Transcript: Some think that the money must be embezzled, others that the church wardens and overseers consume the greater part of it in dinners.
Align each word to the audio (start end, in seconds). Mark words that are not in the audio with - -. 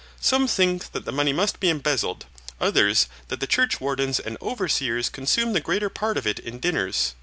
Some 0.19 0.47
think 0.47 0.93
that 0.93 1.05
the 1.05 1.11
money 1.11 1.31
must 1.31 1.59
be 1.59 1.69
embezzled, 1.69 2.25
others 2.59 3.05
that 3.27 3.39
the 3.39 3.45
church 3.45 3.79
wardens 3.79 4.19
and 4.19 4.35
overseers 4.41 5.09
consume 5.09 5.53
the 5.53 5.61
greater 5.61 5.89
part 5.91 6.17
of 6.17 6.25
it 6.25 6.39
in 6.39 6.57
dinners. 6.59 7.13